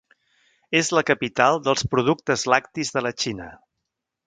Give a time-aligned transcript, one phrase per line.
[0.79, 3.53] És la capital dels productes lactis de la Xina.